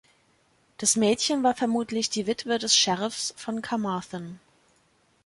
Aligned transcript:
Das 0.79 0.95
Mädchen 0.95 1.43
war 1.43 1.53
vermutlich 1.53 2.09
die 2.09 2.25
Witwe 2.25 2.57
des 2.57 2.75
Sheriffs 2.75 3.35
von 3.37 3.61
Carmarthen. 3.61 4.39